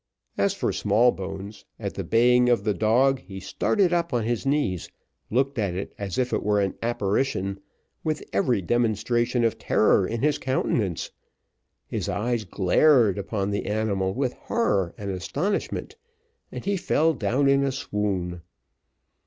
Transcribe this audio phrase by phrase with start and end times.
[0.35, 4.87] As for Smallbones, at the baying of the dog, he started up on his knees,
[5.29, 7.59] and looked at it as if it were an apparition,
[8.03, 11.11] with every demonstration of terror in his countenance;
[11.87, 15.95] his eyes glared upon the animal with horror and astonishment,
[16.51, 18.41] and he fell down in a swoon.